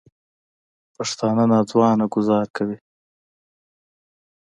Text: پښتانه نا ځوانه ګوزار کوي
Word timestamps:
پښتانه 0.95 1.43
نا 1.51 1.59
ځوانه 1.71 2.05
ګوزار 2.13 2.45
کوي 2.55 2.77